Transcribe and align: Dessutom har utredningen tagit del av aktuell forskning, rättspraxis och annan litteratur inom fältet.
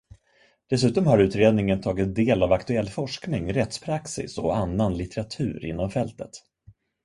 Dessutom 0.69 1.07
har 1.07 1.17
utredningen 1.17 1.81
tagit 1.81 2.15
del 2.15 2.43
av 2.47 2.53
aktuell 2.57 2.89
forskning, 2.95 3.53
rättspraxis 3.53 4.37
och 4.37 4.57
annan 4.57 4.97
litteratur 4.97 5.65
inom 5.65 5.91
fältet. 5.91 6.43